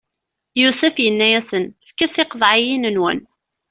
Yusef 0.61 0.95
inna-yasen: 1.07 1.65
Fket 1.89 2.11
tiqeḍɛiyin-nwen! 2.15 3.19